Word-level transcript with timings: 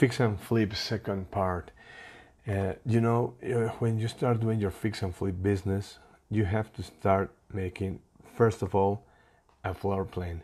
fix 0.00 0.18
and 0.18 0.40
flip 0.40 0.74
second 0.74 1.30
part. 1.30 1.70
Uh, 2.48 2.72
you 2.86 3.02
know, 3.02 3.34
uh, 3.44 3.68
when 3.80 3.98
you 3.98 4.08
start 4.08 4.40
doing 4.40 4.58
your 4.58 4.70
fix 4.70 5.02
and 5.02 5.14
flip 5.14 5.34
business, 5.42 5.98
you 6.30 6.42
have 6.42 6.72
to 6.72 6.82
start 6.82 7.30
making, 7.52 8.00
first 8.34 8.62
of 8.62 8.74
all, 8.74 9.04
a 9.62 9.74
floor 9.74 10.06
plan. 10.06 10.40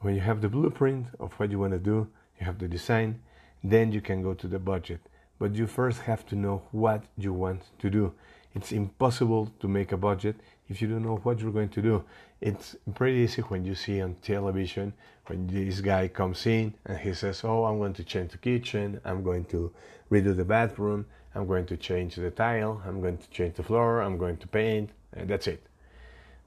When 0.00 0.14
you 0.14 0.20
have 0.20 0.42
the 0.42 0.50
blueprint 0.50 1.06
of 1.18 1.32
what 1.38 1.50
you 1.50 1.58
want 1.58 1.72
to 1.72 1.78
do, 1.78 2.08
you 2.38 2.44
have 2.44 2.58
the 2.58 2.68
design, 2.68 3.22
then 3.64 3.90
you 3.90 4.02
can 4.02 4.22
go 4.22 4.34
to 4.34 4.46
the 4.46 4.58
budget. 4.58 5.00
But 5.38 5.54
you 5.54 5.66
first 5.66 6.02
have 6.02 6.26
to 6.26 6.36
know 6.36 6.60
what 6.70 7.04
you 7.16 7.32
want 7.32 7.62
to 7.78 7.88
do. 7.88 8.12
It's 8.54 8.72
impossible 8.72 9.52
to 9.60 9.68
make 9.68 9.92
a 9.92 9.96
budget 9.96 10.36
if 10.68 10.80
you 10.82 10.88
don't 10.88 11.04
know 11.04 11.16
what 11.16 11.40
you're 11.40 11.52
going 11.52 11.68
to 11.70 11.82
do. 11.82 12.04
It's 12.40 12.76
pretty 12.94 13.18
easy 13.18 13.42
when 13.42 13.64
you 13.64 13.74
see 13.74 14.00
on 14.00 14.14
television 14.22 14.92
when 15.28 15.46
this 15.46 15.80
guy 15.80 16.08
comes 16.08 16.46
in 16.46 16.74
and 16.86 16.98
he 16.98 17.14
says, 17.14 17.42
Oh, 17.44 17.64
I'm 17.64 17.78
going 17.78 17.94
to 17.94 18.04
change 18.04 18.32
the 18.32 18.38
kitchen, 18.38 19.00
I'm 19.04 19.22
going 19.22 19.44
to 19.46 19.72
redo 20.10 20.36
the 20.36 20.44
bathroom, 20.44 21.06
I'm 21.34 21.46
going 21.46 21.66
to 21.66 21.76
change 21.76 22.16
the 22.16 22.30
tile, 22.30 22.82
I'm 22.86 23.00
going 23.00 23.18
to 23.18 23.30
change 23.30 23.54
the 23.56 23.62
floor, 23.62 24.00
I'm 24.00 24.18
going 24.18 24.38
to 24.38 24.48
paint, 24.48 24.90
and 25.12 25.28
that's 25.28 25.46
it. 25.46 25.64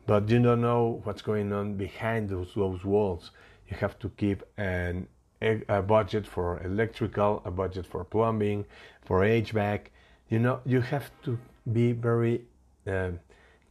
But 0.08 0.28
you 0.30 0.42
don't 0.42 0.62
know 0.62 1.02
what's 1.04 1.22
going 1.22 1.54
on 1.54 1.76
behind 1.76 2.30
those, 2.30 2.54
those 2.56 2.84
walls. 2.84 3.32
You 3.70 3.78
have 3.78 4.00
to 4.00 4.10
keep 4.10 4.44
an, 4.58 5.08
a 5.42 5.82
budget 5.82 6.26
for 6.26 6.62
electrical, 6.64 7.42
a 7.46 7.52
budget 7.52 7.86
for 7.86 8.04
plumbing, 8.04 8.66
for 9.06 9.22
HVAC. 9.22 9.88
You 10.32 10.40
know, 10.40 10.62
you 10.66 10.80
have 10.80 11.12
to 11.24 11.38
be 11.74 11.92
very 11.92 12.44
uh, 12.88 13.12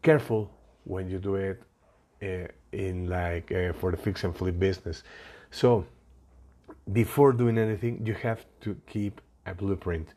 careful 0.02 0.50
when 0.84 1.08
you 1.08 1.18
do 1.18 1.36
it 1.36 1.62
uh, 2.22 2.48
in 2.72 3.08
like 3.08 3.50
uh, 3.50 3.72
for 3.72 3.90
the 3.90 3.96
fix 3.96 4.24
and 4.24 4.36
flip 4.36 4.58
business. 4.58 5.02
So 5.50 5.86
before 6.92 7.32
doing 7.32 7.56
anything, 7.56 8.04
you 8.04 8.12
have 8.12 8.44
to 8.60 8.76
keep 8.86 9.22
a 9.46 9.54
blueprint. 9.54 10.12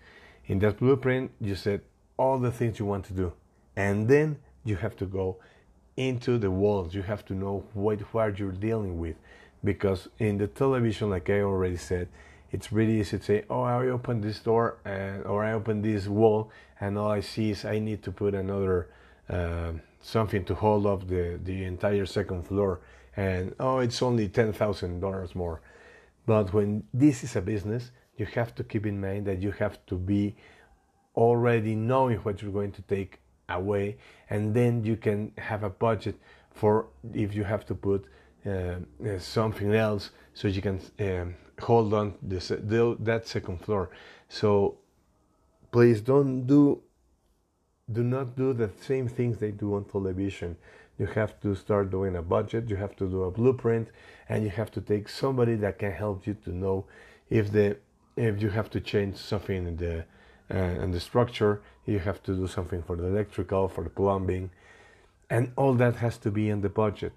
In 0.47 0.59
that 0.59 0.80
blueprint, 0.80 1.31
you 1.39 1.55
set 1.55 1.80
all 2.17 2.38
the 2.38 2.52
things 2.52 2.77
you 2.77 2.86
want 2.86 3.05
to 3.05 3.14
do, 3.14 3.31
and 3.77 4.09
then 4.09 4.38
you 4.66 4.75
have 4.75 4.97
to 4.97 5.05
go 5.05 5.38
into 5.95 6.38
the 6.38 6.52
walls. 6.52 6.94
You 6.94 7.03
have 7.03 7.23
to 7.27 7.33
know 7.33 7.64
what 7.73 8.02
what 8.14 8.38
you're 8.38 8.52
dealing 8.52 8.99
with, 8.99 9.16
because 9.64 10.09
in 10.19 10.38
the 10.39 10.47
television, 10.47 11.09
like 11.09 11.30
I 11.30 11.39
already 11.39 11.77
said, 11.77 12.09
it's 12.53 12.71
really 12.71 12.99
easy 13.01 13.17
to 13.17 13.23
say, 13.23 13.43
"Oh, 13.49 13.63
I 13.63 13.87
open 13.87 14.21
this 14.21 14.39
door 14.39 14.77
and 14.85 15.25
or 15.25 15.43
I 15.43 15.51
open 15.53 15.81
this 15.81 16.07
wall, 16.07 16.51
and 16.79 16.97
all 16.97 17.11
I 17.11 17.21
see 17.21 17.49
is 17.51 17.65
I 17.65 17.79
need 17.79 18.01
to 18.03 18.11
put 18.11 18.33
another." 18.33 18.87
Uh, 19.29 19.73
something 20.03 20.43
to 20.43 20.53
hold 20.53 20.85
up 20.85 21.07
the, 21.07 21.39
the 21.43 21.63
entire 21.63 22.05
second 22.05 22.43
floor 22.43 22.81
and 23.15 23.55
oh 23.59 23.79
it's 23.79 24.01
only 24.01 24.27
$10,000 24.27 25.35
more 25.35 25.61
but 26.25 26.53
when 26.53 26.83
this 26.93 27.23
is 27.23 27.35
a 27.35 27.41
business 27.41 27.91
you 28.17 28.25
have 28.25 28.53
to 28.53 28.63
keep 28.63 28.85
in 28.85 28.99
mind 28.99 29.25
that 29.25 29.41
you 29.41 29.51
have 29.51 29.83
to 29.85 29.95
be 29.95 30.35
already 31.15 31.73
knowing 31.73 32.17
what 32.17 32.41
you're 32.41 32.51
going 32.51 32.71
to 32.71 32.81
take 32.83 33.19
away 33.47 33.97
and 34.29 34.53
then 34.53 34.83
you 34.83 34.97
can 34.97 35.31
have 35.37 35.63
a 35.63 35.69
budget 35.69 36.15
for 36.51 36.87
if 37.13 37.33
you 37.33 37.45
have 37.45 37.65
to 37.65 37.73
put 37.73 38.05
uh, 38.45 38.49
uh 38.49 39.19
something 39.19 39.73
else 39.73 40.11
so 40.33 40.47
you 40.47 40.61
can 40.61 40.80
um, 40.99 41.36
hold 41.59 41.94
on 41.94 42.13
this, 42.22 42.47
that 42.49 43.22
second 43.25 43.59
floor 43.61 43.89
so 44.30 44.77
please 45.72 46.02
don't 46.02 46.45
do 46.47 46.81
do 47.91 48.03
not 48.03 48.36
do 48.36 48.53
the 48.53 48.69
same 48.81 49.08
things 49.08 49.38
they 49.38 49.52
do 49.52 49.75
on 49.75 49.83
television. 49.86 50.55
You 50.97 51.08
have 51.08 51.39
to 51.41 51.55
start 51.55 51.91
doing 51.91 52.16
a 52.16 52.21
budget, 52.21 52.69
you 52.69 52.75
have 52.77 52.95
to 52.97 53.09
do 53.09 53.23
a 53.23 53.31
blueprint, 53.31 53.89
and 54.30 54.44
you 54.44 54.49
have 54.49 54.71
to 54.71 54.81
take 54.81 55.09
somebody 55.09 55.55
that 55.55 55.80
can 55.80 55.91
help 55.91 56.25
you 56.25 56.36
to 56.45 56.52
know 56.52 56.86
if 57.30 57.52
the 57.52 57.77
if 58.16 58.41
you 58.41 58.49
have 58.52 58.69
to 58.69 58.80
change 58.80 59.17
something 59.17 59.67
in 59.67 59.77
the 59.77 60.05
uh, 60.53 60.83
in 60.83 60.91
the 60.91 60.99
structure, 60.99 61.61
you 61.86 61.99
have 61.99 62.21
to 62.23 62.36
do 62.36 62.48
something 62.48 62.83
for 62.83 62.95
the 62.95 63.05
electrical, 63.05 63.67
for 63.67 63.83
the 63.83 63.89
plumbing, 63.89 64.52
and 65.30 65.52
all 65.55 65.73
that 65.73 65.95
has 65.95 66.17
to 66.20 66.30
be 66.31 66.49
in 66.49 66.61
the 66.61 66.70
budget. 66.70 67.14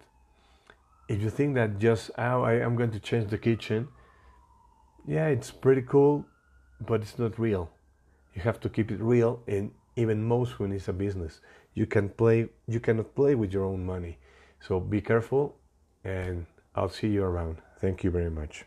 If 1.09 1.23
you 1.23 1.31
think 1.31 1.55
that 1.55 1.79
just 1.79 2.11
oh, 2.19 2.43
I 2.43 2.55
am 2.55 2.77
going 2.77 2.91
to 2.91 3.01
change 3.01 3.31
the 3.31 3.39
kitchen, 3.39 3.89
yeah, 5.07 5.29
it's 5.29 5.51
pretty 5.51 5.83
cool, 5.83 6.27
but 6.81 7.01
it's 7.03 7.19
not 7.19 7.39
real. 7.39 7.71
You 8.35 8.43
have 8.43 8.61
to 8.61 8.69
keep 8.69 8.91
it 8.91 9.01
real 9.01 9.43
and 9.47 9.71
even 9.97 10.23
most 10.23 10.59
when 10.59 10.73
it's 10.73 10.89
a 10.89 10.93
business 10.93 11.41
you 11.75 11.87
can 11.87 12.09
play 12.09 12.49
you 12.67 12.81
cannot 12.81 13.15
play 13.15 13.35
with 13.35 13.53
your 13.53 13.65
own 13.65 13.85
money. 13.85 14.19
So 14.61 14.81
be 14.81 15.01
careful 15.01 15.57
and 16.05 16.47
i'll 16.75 16.89
see 16.89 17.09
you 17.09 17.23
around. 17.23 17.59
Thank 17.81 18.05
you 18.05 18.11
very 18.11 18.31
much 18.31 18.65